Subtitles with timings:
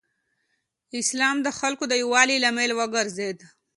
[1.01, 3.37] اسلام د خلکو د یووالي لامل وګرځېد.